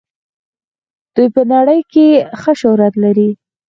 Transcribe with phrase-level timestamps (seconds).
[1.15, 2.07] دوی په نړۍ کې
[2.39, 3.29] ښه شهرت لري.